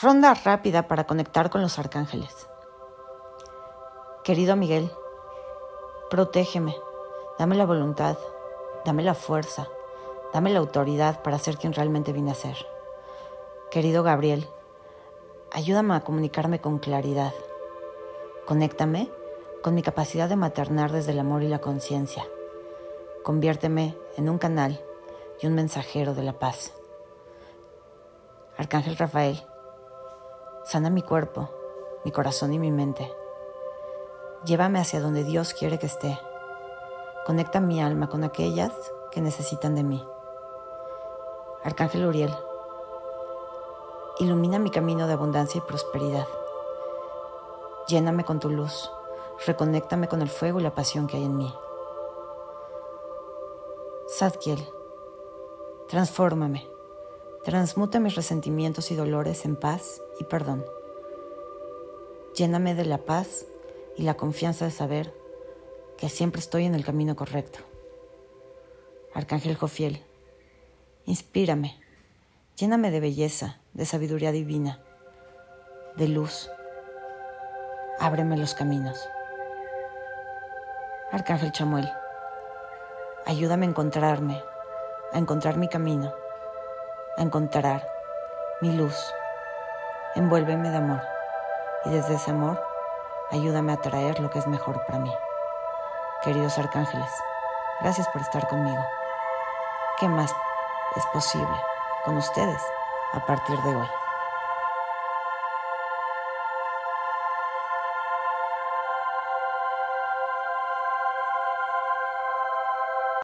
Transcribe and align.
Ronda 0.00 0.32
rápida 0.32 0.86
para 0.86 1.08
conectar 1.08 1.50
con 1.50 1.60
los 1.60 1.76
arcángeles. 1.80 2.48
Querido 4.22 4.54
Miguel, 4.54 4.92
protégeme, 6.08 6.76
dame 7.36 7.56
la 7.56 7.66
voluntad, 7.66 8.16
dame 8.84 9.02
la 9.02 9.14
fuerza, 9.14 9.66
dame 10.32 10.50
la 10.50 10.60
autoridad 10.60 11.20
para 11.22 11.40
ser 11.40 11.56
quien 11.56 11.72
realmente 11.72 12.12
vine 12.12 12.30
a 12.30 12.36
ser. 12.36 12.56
Querido 13.72 14.04
Gabriel, 14.04 14.48
ayúdame 15.50 15.96
a 15.96 16.04
comunicarme 16.04 16.60
con 16.60 16.78
claridad. 16.78 17.34
Conéctame 18.46 19.10
con 19.64 19.74
mi 19.74 19.82
capacidad 19.82 20.28
de 20.28 20.36
maternar 20.36 20.92
desde 20.92 21.10
el 21.10 21.18
amor 21.18 21.42
y 21.42 21.48
la 21.48 21.58
conciencia. 21.58 22.24
Conviérteme 23.24 23.98
en 24.16 24.28
un 24.28 24.38
canal 24.38 24.80
y 25.40 25.48
un 25.48 25.56
mensajero 25.56 26.14
de 26.14 26.22
la 26.22 26.38
paz. 26.38 26.72
Arcángel 28.56 28.96
Rafael, 28.96 29.44
Sana 30.70 30.90
mi 30.90 31.00
cuerpo, 31.00 31.48
mi 32.04 32.12
corazón 32.12 32.52
y 32.52 32.58
mi 32.58 32.70
mente. 32.70 33.10
Llévame 34.44 34.78
hacia 34.78 35.00
donde 35.00 35.24
Dios 35.24 35.54
quiere 35.54 35.78
que 35.78 35.86
esté. 35.86 36.20
Conecta 37.24 37.58
mi 37.58 37.80
alma 37.80 38.10
con 38.10 38.22
aquellas 38.22 38.74
que 39.10 39.22
necesitan 39.22 39.74
de 39.74 39.82
mí. 39.82 40.06
Arcángel 41.64 42.04
Uriel, 42.04 42.36
ilumina 44.18 44.58
mi 44.58 44.70
camino 44.70 45.06
de 45.06 45.14
abundancia 45.14 45.56
y 45.56 45.66
prosperidad. 45.66 46.26
Lléname 47.86 48.24
con 48.24 48.38
tu 48.38 48.50
luz, 48.50 48.92
reconéctame 49.46 50.06
con 50.06 50.20
el 50.20 50.28
fuego 50.28 50.60
y 50.60 50.64
la 50.64 50.74
pasión 50.74 51.06
que 51.06 51.16
hay 51.16 51.24
en 51.24 51.38
mí. 51.38 51.54
Sadkiel, 54.06 54.68
transfórmame 55.88 56.77
Transmuta 57.48 57.98
mis 57.98 58.14
resentimientos 58.14 58.90
y 58.90 58.94
dolores 58.94 59.46
en 59.46 59.56
paz 59.56 60.02
y 60.20 60.24
perdón. 60.24 60.66
Lléname 62.36 62.74
de 62.74 62.84
la 62.84 62.98
paz 62.98 63.46
y 63.96 64.02
la 64.02 64.18
confianza 64.18 64.66
de 64.66 64.70
saber 64.70 65.14
que 65.96 66.10
siempre 66.10 66.40
estoy 66.40 66.66
en 66.66 66.74
el 66.74 66.84
camino 66.84 67.16
correcto. 67.16 67.60
Arcángel 69.14 69.56
Jofiel, 69.56 70.04
inspírame, 71.06 71.80
lléname 72.54 72.90
de 72.90 73.00
belleza, 73.00 73.62
de 73.72 73.86
sabiduría 73.86 74.30
divina, 74.30 74.82
de 75.96 76.08
luz. 76.08 76.50
Ábreme 77.98 78.36
los 78.36 78.52
caminos. 78.52 79.08
Arcángel 81.12 81.52
Chamuel, 81.52 81.88
ayúdame 83.24 83.64
a 83.64 83.70
encontrarme, 83.70 84.38
a 85.14 85.18
encontrar 85.18 85.56
mi 85.56 85.68
camino 85.68 86.12
a 87.18 87.22
encontrar 87.22 87.86
mi 88.60 88.72
luz. 88.72 88.94
Envuélveme 90.14 90.70
de 90.70 90.76
amor 90.76 91.02
y 91.84 91.90
desde 91.90 92.14
ese 92.14 92.30
amor 92.30 92.62
ayúdame 93.30 93.72
a 93.72 93.76
traer 93.76 94.20
lo 94.20 94.30
que 94.30 94.38
es 94.38 94.46
mejor 94.46 94.84
para 94.86 95.00
mí. 95.00 95.12
Queridos 96.22 96.58
arcángeles, 96.58 97.10
gracias 97.80 98.08
por 98.08 98.22
estar 98.22 98.46
conmigo. 98.48 98.82
¿Qué 99.98 100.08
más 100.08 100.32
es 100.96 101.04
posible 101.12 101.56
con 102.04 102.16
ustedes 102.16 102.62
a 103.12 103.26
partir 103.26 103.58
de 103.62 103.74
hoy? 103.74 104.07